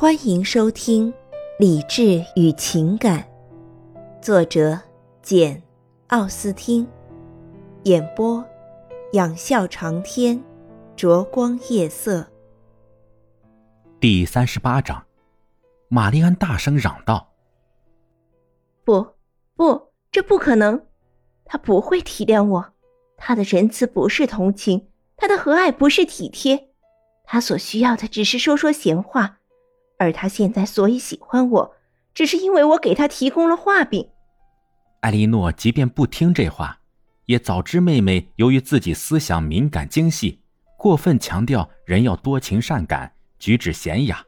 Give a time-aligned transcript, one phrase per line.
[0.00, 1.12] 欢迎收听
[1.58, 3.20] 《理智与情感》，
[4.22, 4.78] 作者
[5.22, 5.56] 简·
[6.06, 6.86] 奥斯汀，
[7.82, 8.46] 演播：
[9.14, 10.40] 仰笑长天，
[10.94, 12.24] 灼光夜色。
[13.98, 15.04] 第三十八章，
[15.88, 17.32] 玛丽安大声嚷道
[18.86, 19.04] ：“不，
[19.56, 20.80] 不，这不可能！
[21.44, 22.72] 他不会体谅我，
[23.16, 26.68] 他的仁慈不是同情，他的和蔼不是体贴，
[27.24, 29.37] 他所需要的只是说说闲话。”
[29.98, 31.76] 而他现在所以喜欢我，
[32.14, 34.08] 只是因为我给他提供了画饼。
[35.00, 36.78] 艾莉诺即便不听这话，
[37.26, 40.40] 也早知妹妹由于自己思想敏感精细，
[40.76, 44.24] 过分强调人要多情善感、举止娴雅，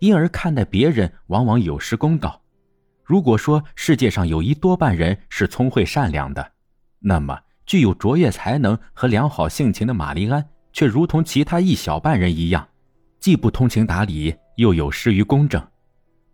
[0.00, 2.42] 因而看待别人往往有失公道。
[3.04, 6.52] 如果说世界上有一多半人是聪慧善良的，
[7.00, 12.68] 那么具有卓越才能和良好性情的玛丽安，却如同其他一小半人一样，
[13.22, 14.36] 既不通情达理。
[14.56, 15.66] 又有失于公正，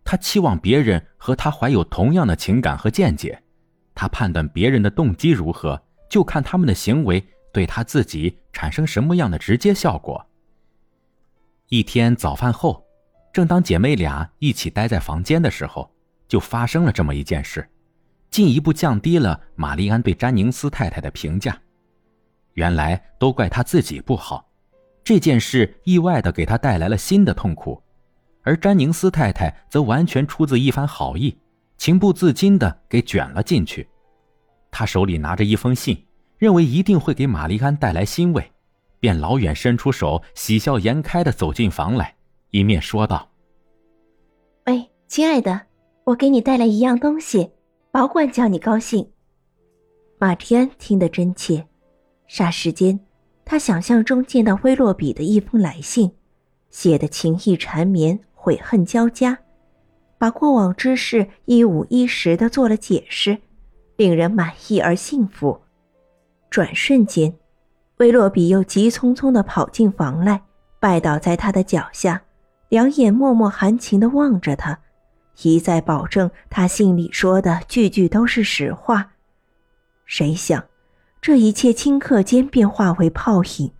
[0.03, 3.41] 他期望别人和他怀有同样的情感和见解，
[3.95, 10.23] 他判断别人的动机如何，就看他们的行为对他自己产生什么样的直接效果。
[11.69, 12.85] 一天早饭后，
[13.31, 15.89] 正当姐妹俩一起待在房间的时候，
[16.27, 17.65] 就发生了这么一件事，
[18.29, 21.57] 进一步降低了玛丽安对詹宁斯太太的评价。
[22.55, 24.48] 原来都怪他自己不好，
[25.09, 27.81] 这件事意外的给他带来了新的痛苦。
[28.43, 31.35] 而詹宁斯太太则完全出自一番好意，
[31.79, 33.89] 情不自禁地给卷了进去。
[34.69, 36.05] 他手里拿着一封信，
[36.37, 38.51] 认为一定会给玛丽安带来欣慰，
[38.99, 42.13] 便老远伸出手，喜笑颜开地走进房来，
[42.51, 43.31] 一面说道
[44.67, 45.59] ：“喂，亲爱的，
[46.03, 47.49] 我给你带来一样东西，
[47.89, 49.09] 保管叫你高兴。”
[50.21, 51.65] 玛丽安听得真切，
[52.29, 52.99] 霎时间，
[53.49, 56.11] 他想象中见到威洛比的一封来信。
[56.69, 59.39] 写的情意缠绵，悔恨交加，
[60.19, 63.39] 把过往之事一五一十的做了解释，
[63.95, 65.61] 令人满意而幸福。
[66.51, 67.33] 转瞬间，
[67.97, 70.43] 威洛比又急匆匆的跑进房来，
[70.79, 72.21] 拜倒在他的脚下，
[72.69, 74.77] 两眼默默含情的望着他，
[75.41, 79.13] 一再保证他信里说的句句都是实话。
[80.05, 80.63] 谁想，
[81.21, 83.71] 这一切顷刻间便化为泡影，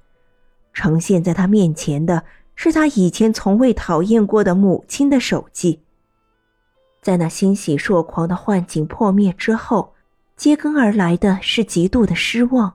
[0.73, 2.23] 呈现在他面前的。
[2.61, 5.81] 是他以前从未讨厌过的母亲的手迹。
[7.01, 9.94] 在那欣喜若狂的幻境破灭之后，
[10.35, 12.73] 接踵而来的是极度的失望。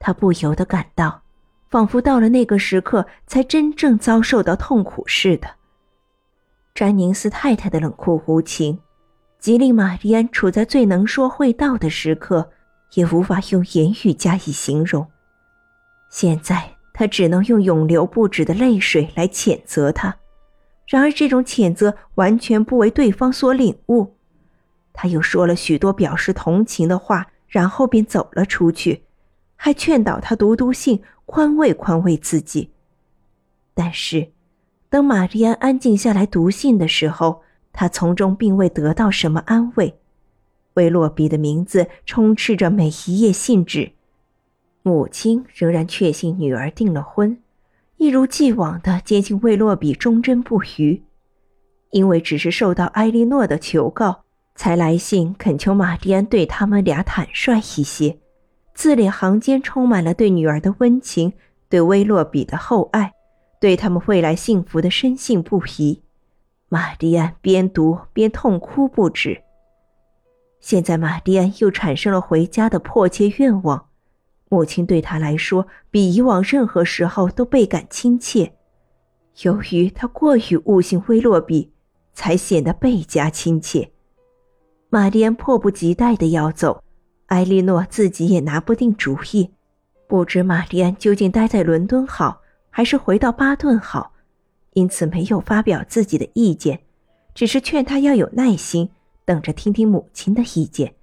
[0.00, 1.22] 他不由得感到，
[1.70, 5.48] 仿佛到了那个时刻才真正遭受到痛苦似的。
[6.74, 8.80] 詹宁斯太太的冷酷无情，
[9.38, 12.50] 即令玛丽安处在最能说会道的时刻，
[12.94, 15.06] 也无法用言语加以形容。
[16.10, 16.74] 现在。
[16.98, 20.16] 他只能用永流不止的泪水来谴责他，
[20.88, 24.16] 然而这种谴责完全不为对方所领悟。
[24.92, 29.04] 他又说了许多表示同情的话，然后便走了出去，
[29.54, 32.72] 还劝导他读读信，宽慰宽慰自己。
[33.74, 34.32] 但是，
[34.90, 39.97] 等玛丽安安静下来读信的时候，他从中并未得到什么安慰。
[40.78, 43.90] 威洛比的名字充斥着每一页信纸。
[44.82, 47.36] 母亲仍然确信女儿订了婚，
[47.96, 51.02] 一如既往的坚信魏洛比忠贞不渝。
[51.90, 54.22] 因为只是受到埃莉诺的求告，
[54.54, 58.16] 才来信恳求玛蒂安对他们俩坦率一些，
[58.72, 61.32] 字里行间充满了对女儿的温情，
[61.68, 63.12] 对威洛比的厚爱，
[63.60, 66.00] 对他们未来幸福的深信不疑。
[66.68, 69.42] 玛蒂安边读边痛哭不止。
[70.60, 73.86] 现在玛蒂安又产生了回家的迫切愿望。
[74.50, 78.54] 母亲对他来说，比以往任何时候都倍感亲切。
[79.42, 81.72] 由于他过于悟性威洛比，
[82.12, 83.90] 才显得倍加亲切。
[84.88, 86.82] 玛丽安迫不及待的要走，
[87.26, 89.52] 埃莉诺自己也拿不定主意，
[90.08, 92.40] 不知玛丽安究竟待在伦敦好，
[92.70, 94.12] 还是回到巴顿好，
[94.72, 96.80] 因此没有发表自己的意见，
[97.34, 98.88] 只是劝他要有耐心，
[99.28, 100.94] 等着听听母亲的意见。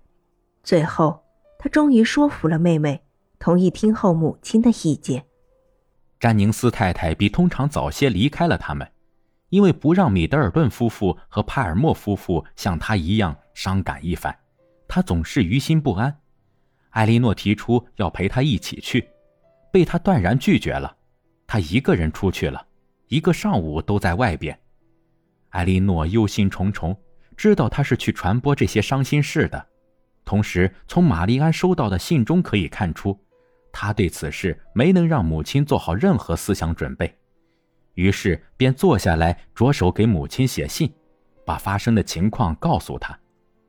[0.64, 1.24] 最后，
[1.60, 3.00] 他终于说服了妹妹。
[3.38, 5.24] 同意听候母亲的意见。
[6.20, 8.92] 詹宁斯太太比通常早些离开了他们，
[9.50, 14.36] 因为不让米德尔顿夫妇和帕尔默夫妇像他一样伤感一番，
[14.88, 16.22] 他总是于心不安。
[16.90, 19.08] 艾莉诺提出要陪他一起去，
[19.72, 20.98] 被他断然拒绝了。
[21.46, 22.66] 他一个人出去了，
[23.08, 24.60] 一个上午都在外边。
[25.50, 26.98] 艾莉诺忧心忡忡，
[27.36, 29.68] 知道他是去传播这些伤心事的。
[30.24, 33.20] 同时，从玛丽安收到的信中可以看出。
[33.72, 37.14] 他对此事没能让母亲做好任何思想准备，
[37.96, 40.92] 于是便坐下来，着手给母亲写信，
[41.46, 43.20] 把发生的情况告诉她，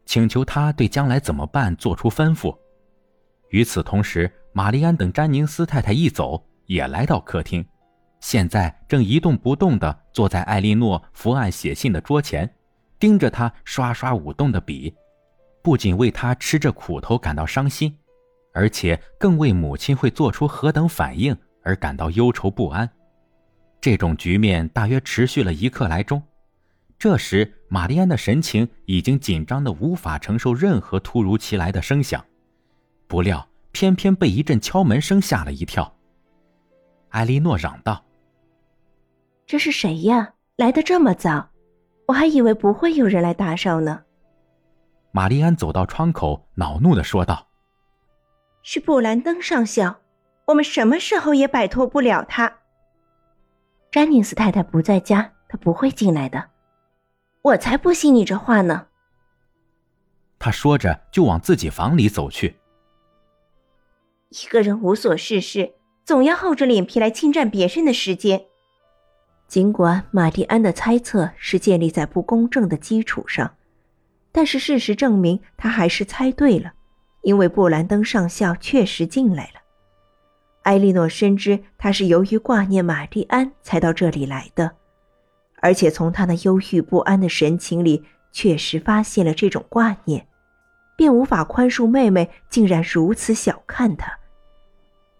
[0.05, 2.57] 请求她对将来怎么办做出吩咐。
[3.51, 7.67] 与此同时，玛丽安等詹宁斯太太一走，也来到客厅，
[8.21, 12.49] 现在正一动不动地坐在艾莉诺伏案写信的桌前，
[12.99, 14.95] 盯着他刷刷舞动的笔，
[15.63, 17.97] 不仅为他吃着苦头感到伤心，
[18.53, 22.89] 而且更为母亲会做出何等反应而感到忧愁不安。
[23.81, 26.23] 这种局面大约持续了一刻来钟。
[26.99, 32.25] 这时，玛丽安的神情已经紧张的无法承受任何突如其来的声响。
[33.07, 35.95] 不料，偏偏被一阵敲门声吓了一跳。
[37.11, 38.03] 艾莉诺嚷道
[39.47, 40.33] ：“这是谁呀？
[40.57, 41.51] 来的这么早，
[42.07, 44.03] 我还以为不会有人来打扰呢。”
[45.13, 47.49] 玛丽安走到窗口，恼怒的说道
[48.63, 50.01] ：“是布兰登上校，
[50.47, 52.59] 我们什么时候也摆脱不了他。”
[53.91, 56.51] 詹宁斯太太不在家，他不会进来的。
[57.43, 58.89] 我才不信你这话呢。
[60.39, 62.57] 他说着就往自己房里走去。
[64.29, 65.73] 一个人无所事事，
[66.05, 68.45] 总要厚着脸皮来侵占别人的时间。
[69.49, 73.55] 尽管玛蒂安的猜测是建立在不公正的基础上，
[74.33, 76.73] 但是事实证明他还是猜对了，
[77.23, 79.61] 因为布兰登上校确实进来了。
[80.63, 84.73] 埃莉诺深知他是由于挂念玛蒂安才到这里来的，
[85.61, 90.27] 而且从他那忧郁不安的神情里，确实发现了这种挂念。
[90.97, 94.11] 便无法宽恕妹妹竟然如此小看他。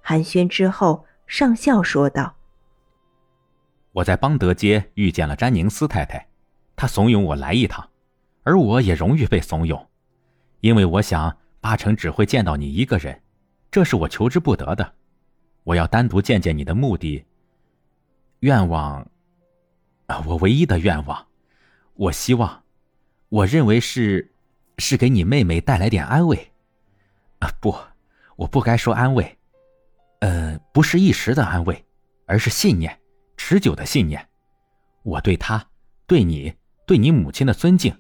[0.01, 2.35] 寒暄之后，上校说道
[3.97, 6.29] ：“我在邦德街遇见了詹宁斯太太，
[6.77, 7.89] 她怂恿我来一趟，
[8.43, 9.87] 而我也容易被怂恿，
[10.61, 13.23] 因为我想八成只会见到你一个人，
[13.71, 14.93] 这是我求之不得的。
[15.65, 17.25] 我要单独见见你的目的、
[18.41, 19.09] 愿望，
[20.09, 21.27] 啊，我唯一的愿望，
[21.95, 22.65] 我希望，
[23.31, 24.31] 我认为是。”
[24.79, 26.53] 是给你妹妹带来点安慰，
[27.39, 27.75] 啊不，
[28.37, 29.39] 我不该说安慰，
[30.21, 31.83] 呃，不是一时的安慰，
[32.27, 33.01] 而是信念，
[33.49, 34.29] 持久的信念。
[35.05, 35.65] 我对他、
[36.05, 36.53] 对你、
[36.85, 37.97] 对你母亲的尊敬，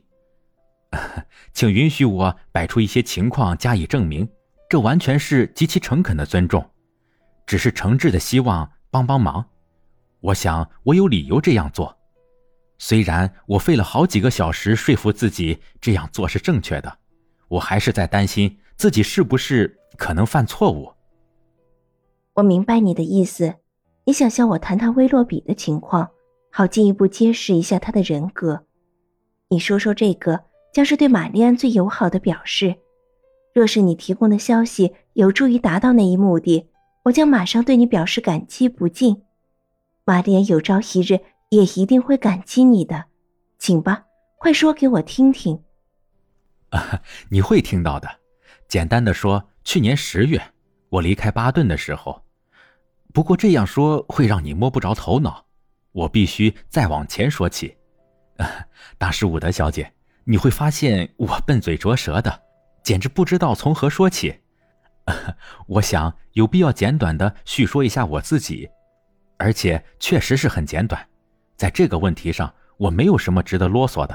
[1.54, 4.28] 请允许我摆出一些情况加以证明，
[4.68, 6.68] 这完全是极其诚恳的尊重，
[7.46, 9.48] 只是诚挚的希望帮帮忙。
[10.18, 11.96] 我想我有理由这样做。
[12.78, 16.98] 虽然我费了好几个小时说服自己这样做是正确的，
[17.46, 20.92] 我还是在担心自己是不是可能犯错误。
[22.32, 23.54] 我明白你的意思，
[24.06, 26.08] 你想向我谈谈威洛比的情况，
[26.50, 28.64] 好进一步揭示一下他的人格。
[29.48, 32.76] 你说说这个将是对玛丽安最友好的表示。
[33.52, 36.68] 若是你提供的消息有助于达到那一目的，
[37.04, 39.22] 我将马上对你表示感激不尽。
[40.04, 41.20] 玛丽安有朝一日。
[41.50, 43.04] 也一定会感激你的，
[43.56, 44.06] 请吧，
[44.36, 45.62] 快说给我听听。
[46.70, 47.00] 啊，
[47.30, 48.08] 你会听到的。
[48.66, 50.42] 简单的说，去年十月
[50.88, 52.20] 我离开巴顿的时候，
[53.16, 55.46] 不过这样说会让你摸不着头脑，
[55.92, 57.74] 我必须再往前说起。
[58.98, 59.90] 大师伍德小姐，
[60.24, 62.42] 你会发现我笨嘴拙舌的，
[62.82, 64.40] 简直不知道从何说起。
[65.66, 68.68] 我想有必要简短的叙说一下我自己，
[69.38, 71.08] 而且确实是很简短。
[71.56, 74.14] 在这个问题上，我没有什么值得啰嗦的。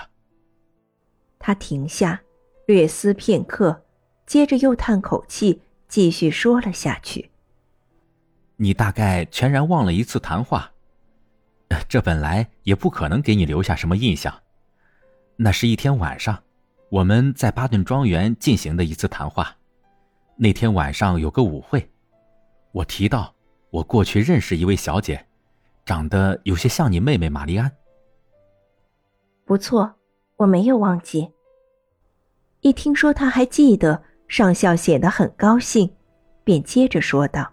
[1.39, 2.21] 他停下，
[2.67, 3.83] 略思片刻，
[4.27, 7.30] 接着又叹口气，继续说了下去
[8.61, 10.71] ：“你大概全然忘了一次谈话，
[11.89, 14.31] 这本来也不可能给你留下什么印象。
[15.35, 16.43] 那是一天晚上，
[16.89, 19.57] 我们在巴顿庄园进行的一次谈话。
[20.35, 21.89] 那天晚上有个舞会，
[22.71, 23.33] 我提到
[23.71, 25.25] 我过去认识一位小姐。”
[25.83, 27.69] 长得有些像你妹妹玛丽安。
[29.43, 29.95] 不错，
[30.37, 31.31] 我没有忘记。
[32.59, 35.91] 一听说他还记得，上校显得很高兴，
[36.43, 37.51] 便接着说道：“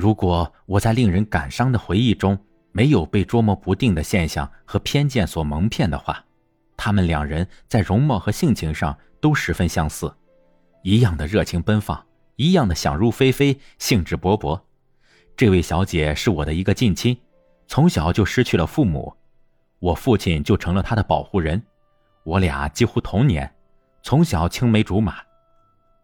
[0.00, 2.38] 如果我在令人感伤的回忆中
[2.72, 6.24] 没有被捉摸不定的现象和偏见所蒙骗的话，
[6.74, 10.10] 他们两人在容貌和性情上都十分相似，
[10.82, 12.02] 一样的热情奔放，
[12.36, 14.58] 一样的想入非非，兴致勃勃。”
[15.36, 17.14] 这位小姐是我的一个近亲，
[17.66, 19.14] 从小就失去了父母，
[19.80, 21.62] 我父亲就成了她的保护人。
[22.24, 23.54] 我俩几乎同年，
[24.02, 25.16] 从小青梅竹马。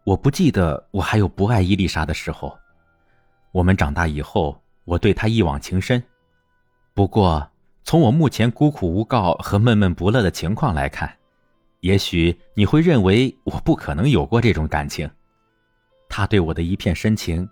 [0.03, 2.55] 我不记得我还有不爱伊丽莎的时候。
[3.57, 6.03] 我们长大以后，我对他一往情深。
[6.93, 7.49] 不过，
[7.83, 11.11] 从我目前孤苦无告和闷闷不乐的情况来看，
[11.79, 15.09] 也许你会认为我不可能有过这种感情。
[16.07, 17.49] 他对我的一片深情，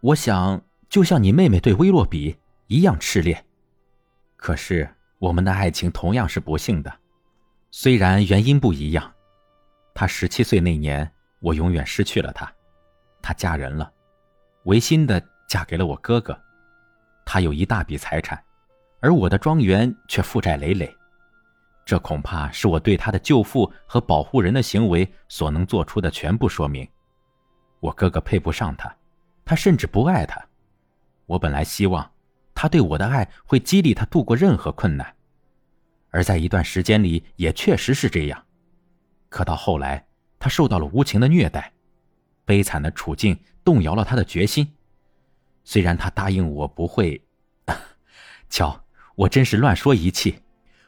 [0.00, 0.60] 我想。
[0.88, 3.44] 就像你妹妹对威洛比一样炽烈，
[4.36, 6.92] 可是我们的爱情同样是不幸的，
[7.70, 9.12] 虽然原因不一样。
[9.94, 11.08] 她十七岁那年，
[11.38, 12.52] 我永远失去了她，
[13.22, 13.92] 她嫁人了，
[14.64, 16.38] 违心的嫁给了我哥哥，
[17.24, 18.42] 他有一大笔财产，
[19.00, 20.94] 而我的庄园却负债累累。
[21.86, 26.86] 这恐怕是我对他的舅父和保护人的行为所能做出的全部说明。
[27.80, 28.94] 我哥哥配不上她，
[29.44, 30.40] 他甚至不爱她。
[31.26, 32.12] 我本来希望，
[32.54, 35.16] 他对我的爱会激励他度过任何困难，
[36.10, 38.44] 而在一段时间里也确实是这样。
[39.30, 40.06] 可到后来，
[40.38, 41.72] 他受到了无情的虐待，
[42.44, 44.76] 悲惨的处境动摇了他的决心。
[45.64, 47.22] 虽然他答应我不会，
[48.48, 50.40] 瞧，我真是乱说一气。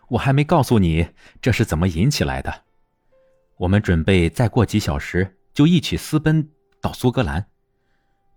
[0.09, 1.09] 我还没告诉你
[1.41, 2.65] 这是怎么引起来的。
[3.57, 7.47] 我们准备再过几小时就一起私奔到苏格兰，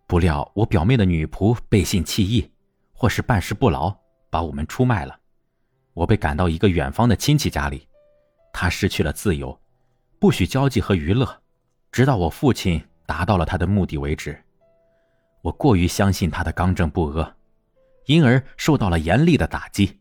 [0.08, 2.52] 不料我表妹的女仆背信弃义，
[2.94, 3.94] 或是办事不牢，
[4.30, 5.20] 把我们出卖了。
[5.94, 7.88] 我被赶到一个远方的亲戚家里，
[8.54, 9.60] 他失去了自由。
[10.20, 11.42] 不许交际和娱乐，
[11.92, 14.42] 直到我父亲达到了他的目的为止。
[15.42, 17.36] 我过于相信他的刚正不阿，
[18.06, 20.00] 因而受到了严厉的打击。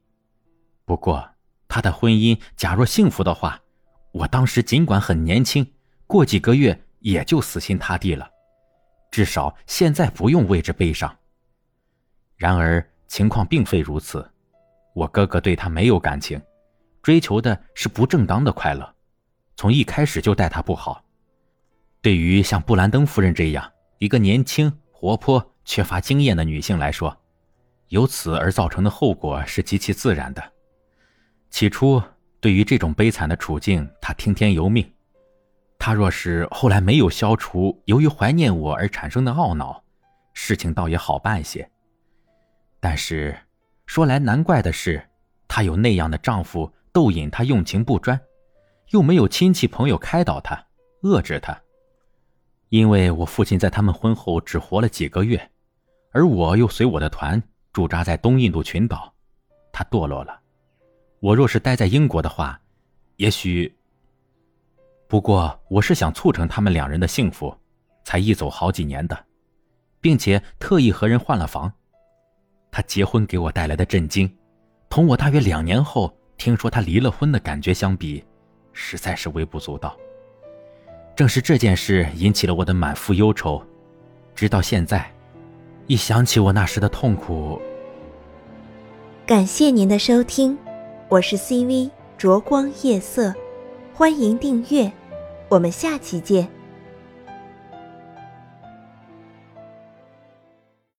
[0.85, 1.29] 不过，
[1.69, 3.61] 他的婚姻假若幸福的话，
[4.13, 5.67] 我当时尽管很年轻，
[6.07, 8.31] 过几个月也就死心塌地了。
[9.11, 11.15] 至少现在不用为之悲伤。
[12.37, 14.27] 然而情况并非如此，
[14.95, 16.41] 我哥哥对他没有感情，
[17.03, 18.95] 追求的是不正当的快乐。
[19.57, 21.04] 从一开始就待他不好。
[22.05, 27.17] 对于像布兰登夫人这样一个年轻、活泼、缺乏经验的女性来说，
[27.89, 30.53] 由此而造成的后果是极其自然的。
[31.49, 32.03] 起初，
[32.41, 34.87] 对于这种悲惨的处境，她听天由命。
[35.79, 39.83] 她若是后来没有消除由于怀念我而产生的懊恼，
[40.35, 41.67] 事情倒也好办些。
[42.81, 43.35] 但是，
[43.87, 45.03] 说来难怪的是，
[45.49, 48.21] 她有那样的丈夫逗引她用情不专。
[48.91, 50.67] 又没有亲戚朋友开导她、
[51.05, 51.59] 遏制她，
[52.69, 55.51] 因为我父亲在他们婚后只活了几个月，
[56.11, 57.41] 而我又随我的团
[57.73, 59.13] 驻扎在东印度群岛，
[59.73, 60.41] 他堕落了。
[61.21, 62.61] 我若是待在英国的话，
[63.17, 63.73] 也许……
[65.07, 67.57] 不过我是想促成他们两人的幸福，
[68.05, 69.25] 才一走好几年的，
[70.01, 71.73] 并且特意和人换了房。
[72.73, 74.29] 他结婚给我带来的震惊，
[74.89, 78.25] 同我大约两年后听说他离了婚的感觉相比。
[78.73, 79.97] 实在是微不足道。
[81.17, 83.63] 正是这件事引起了我的满腹忧愁，
[84.35, 85.09] 直到现在，
[85.87, 87.61] 一想起我那时的痛苦。
[89.25, 90.59] 感谢您的收听，
[91.09, 93.33] 我是 CV 灼光夜色，
[93.95, 94.91] 欢迎订阅，
[95.49, 96.49] 我们下期见。